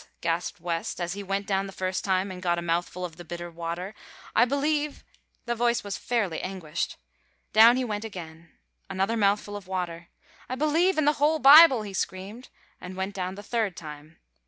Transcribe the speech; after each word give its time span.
gasped 0.19 0.59
West, 0.59 0.99
as 0.99 1.13
he 1.13 1.21
went 1.21 1.45
down 1.45 1.67
the 1.67 1.71
first 1.71 2.03
time 2.03 2.31
and 2.31 2.41
got 2.41 2.57
a 2.57 2.61
mouthful 2.63 3.05
of 3.05 3.17
the 3.17 3.23
bitter 3.23 3.51
water, 3.51 3.93
"I 4.35 4.45
believe" 4.45 5.03
The 5.45 5.53
voice 5.53 5.83
was 5.83 5.95
fairly 5.95 6.41
anguished. 6.41 6.97
Down 7.53 7.77
he 7.77 7.85
went 7.85 8.03
again. 8.03 8.49
Another 8.89 9.15
mouthful 9.15 9.55
of 9.55 9.67
water. 9.67 10.07
"I 10.49 10.55
believe 10.55 10.97
in 10.97 11.05
the 11.05 11.13
whole 11.21 11.37
Bible!" 11.37 11.83
he 11.83 11.93
screamed, 11.93 12.49
and 12.81 12.95
went 12.97 13.13
down 13.13 13.35
the 13.35 13.43
third 13.43 13.77
time. 13.77 14.17